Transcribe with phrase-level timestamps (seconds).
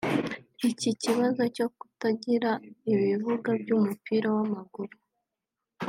[0.69, 2.51] Iki kibazo cyo kutagira
[2.91, 4.95] ibibuga by’umupira w’amaguru